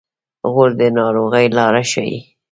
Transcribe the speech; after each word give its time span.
غول 0.51 0.71
د 0.79 0.81
ناروغۍ 0.97 1.45
لاره 1.57 1.83
ښيي. 1.91 2.19